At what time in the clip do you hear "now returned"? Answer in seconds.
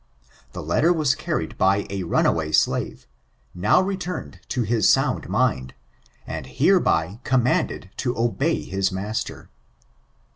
3.53-4.39